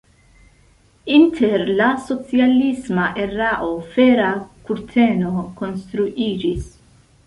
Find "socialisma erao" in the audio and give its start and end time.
2.07-3.71